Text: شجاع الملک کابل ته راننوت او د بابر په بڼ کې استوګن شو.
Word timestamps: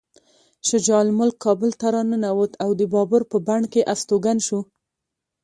شجاع 0.67 0.99
الملک 1.05 1.35
کابل 1.45 1.69
ته 1.79 1.87
راننوت 1.95 2.51
او 2.63 2.69
د 2.79 2.81
بابر 2.93 3.21
په 3.31 3.37
بڼ 3.47 3.61
کې 3.71 3.87
استوګن 3.93 4.37
شو. 4.47 4.59